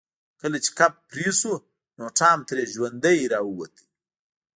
[0.41, 1.53] کله چې کب پرې شو
[1.97, 3.73] نو ټام ترې ژوندی راووت.